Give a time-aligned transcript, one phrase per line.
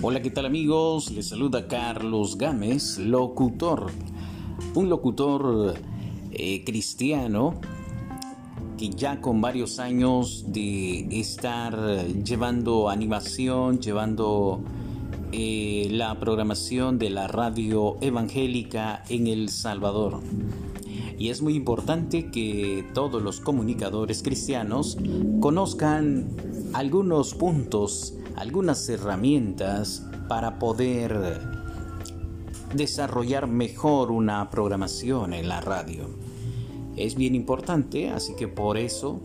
[0.00, 1.10] Hola, ¿qué tal amigos?
[1.10, 3.90] Les saluda Carlos Gámez, locutor.
[4.76, 5.74] Un locutor
[6.30, 7.56] eh, cristiano
[8.78, 14.60] que ya con varios años de estar llevando animación, llevando
[15.32, 20.20] eh, la programación de la radio evangélica en El Salvador.
[21.18, 24.96] Y es muy importante que todos los comunicadores cristianos
[25.40, 26.28] conozcan
[26.72, 31.40] algunos puntos algunas herramientas para poder
[32.72, 36.08] desarrollar mejor una programación en la radio.
[36.96, 39.20] Es bien importante, así que por eso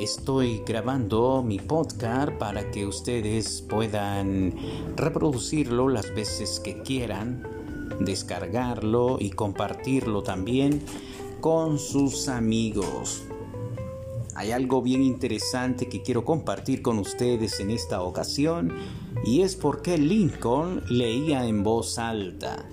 [0.00, 4.54] estoy grabando mi podcast para que ustedes puedan
[4.96, 7.46] reproducirlo las veces que quieran,
[8.00, 10.82] descargarlo y compartirlo también
[11.40, 13.24] con sus amigos.
[14.34, 18.72] Hay algo bien interesante que quiero compartir con ustedes en esta ocasión
[19.24, 22.68] y es por qué Lincoln leía en voz alta.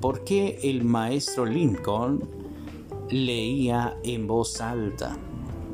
[0.00, 2.28] ¿Por qué el maestro Lincoln
[3.10, 5.16] leía en voz alta?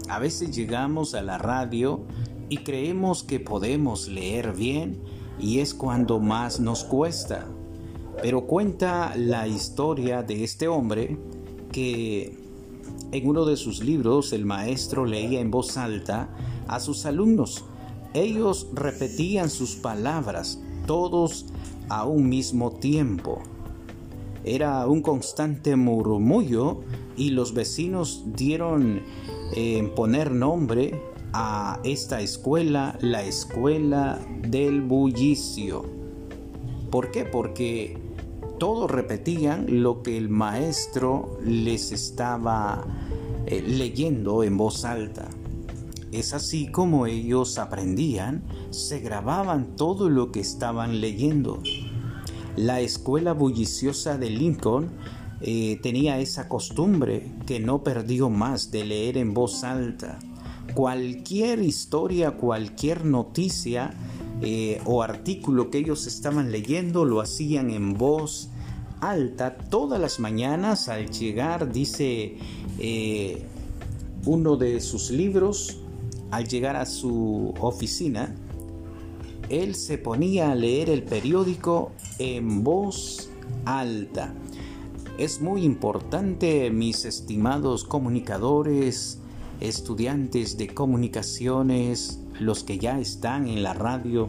[0.08, 2.00] A veces llegamos a la radio
[2.48, 5.00] y creemos que podemos leer bien
[5.38, 7.46] y es cuando más nos cuesta.
[8.22, 11.18] Pero cuenta la historia de este hombre
[11.76, 12.32] que
[13.12, 16.30] en uno de sus libros el maestro leía en voz alta
[16.68, 17.66] a sus alumnos.
[18.14, 21.44] Ellos repetían sus palabras, todos
[21.90, 23.42] a un mismo tiempo.
[24.42, 26.80] Era un constante murmullo
[27.14, 29.02] y los vecinos dieron
[29.54, 30.98] en poner nombre
[31.34, 35.84] a esta escuela la escuela del bullicio.
[36.90, 37.26] ¿Por qué?
[37.26, 38.05] Porque
[38.58, 42.84] todos repetían lo que el maestro les estaba
[43.46, 45.28] eh, leyendo en voz alta.
[46.12, 51.62] Es así como ellos aprendían, se grababan todo lo que estaban leyendo.
[52.56, 54.90] La escuela bulliciosa de Lincoln
[55.42, 60.18] eh, tenía esa costumbre que no perdió más de leer en voz alta.
[60.74, 63.92] Cualquier historia, cualquier noticia
[64.42, 68.50] eh, o artículo que ellos estaban leyendo lo hacían en voz
[69.00, 72.36] alta todas las mañanas al llegar, dice
[72.78, 73.42] eh,
[74.24, 75.78] uno de sus libros,
[76.30, 78.34] al llegar a su oficina,
[79.48, 83.30] él se ponía a leer el periódico en voz
[83.64, 84.34] alta.
[85.18, 89.18] Es muy importante, mis estimados comunicadores,
[89.60, 94.28] estudiantes de comunicaciones, los que ya están en la radio,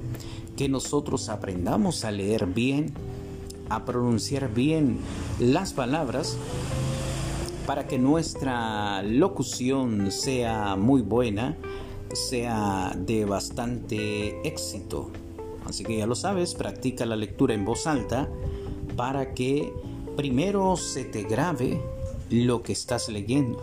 [0.55, 2.93] que nosotros aprendamos a leer bien,
[3.69, 4.99] a pronunciar bien
[5.39, 6.37] las palabras
[7.65, 11.57] para que nuestra locución sea muy buena,
[12.13, 15.11] sea de bastante éxito.
[15.65, 18.29] Así que ya lo sabes, practica la lectura en voz alta
[18.95, 19.73] para que
[20.15, 21.81] primero se te grabe
[22.29, 23.61] lo que estás leyendo,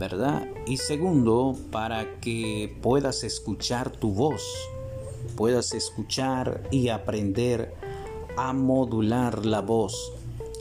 [0.00, 0.48] ¿verdad?
[0.66, 4.42] Y segundo, para que puedas escuchar tu voz,
[5.36, 7.74] puedas escuchar y aprender
[8.38, 10.14] a modular la voz.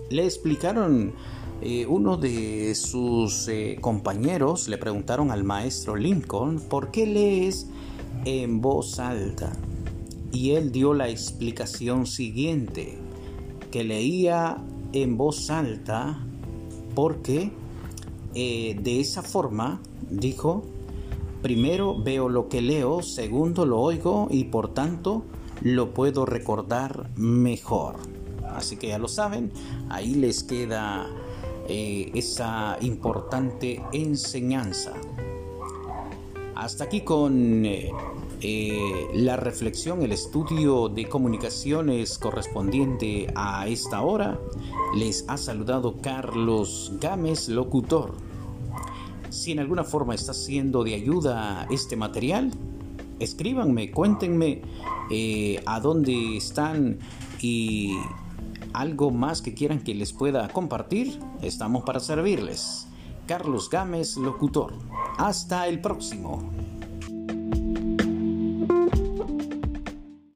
[0.09, 1.13] Le explicaron
[1.61, 7.67] eh, uno de sus eh, compañeros, le preguntaron al maestro Lincoln, ¿por qué lees
[8.25, 9.53] en voz alta?
[10.33, 12.97] Y él dio la explicación siguiente,
[13.71, 14.57] que leía
[14.91, 16.25] en voz alta
[16.94, 17.53] porque
[18.35, 20.63] eh, de esa forma, dijo,
[21.41, 25.23] primero veo lo que leo, segundo lo oigo y por tanto
[25.62, 27.95] lo puedo recordar mejor.
[28.47, 29.51] Así que ya lo saben,
[29.89, 31.07] ahí les queda
[31.68, 34.94] eh, esa importante enseñanza.
[36.56, 37.92] Hasta aquí con eh,
[38.42, 44.40] eh, la reflexión, el estudio de comunicaciones correspondiente a esta hora.
[44.96, 48.14] Les ha saludado Carlos Gámez, locutor.
[49.30, 52.52] Si en alguna forma está siendo de ayuda este material,
[53.19, 54.62] escríbanme, cuéntenme
[55.12, 57.00] eh, a dónde están
[57.42, 57.98] y
[58.74, 62.88] algo más que quieran que les pueda compartir, estamos para servirles.
[63.28, 64.74] Carlos Gámez, locutor.
[65.19, 66.42] Hasta el próximo.